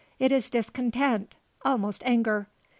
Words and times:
It 0.17 0.31
is 0.31 0.49
discontent 0.49 1.37
almost 1.63 2.01
anger. 2.07 2.47